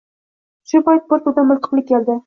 [0.71, 2.19] Shu payt bir to’da miltiqli keldi.